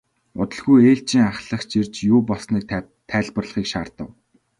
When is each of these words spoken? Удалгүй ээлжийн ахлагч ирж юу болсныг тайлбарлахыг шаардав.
Удалгүй 0.41 0.79
ээлжийн 0.89 1.25
ахлагч 1.31 1.69
ирж 1.79 1.93
юу 2.11 2.19
болсныг 2.29 2.63
тайлбарлахыг 3.09 3.65
шаардав. 3.71 4.09